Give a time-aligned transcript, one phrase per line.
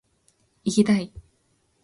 [0.65, 1.13] いぎだい！！！！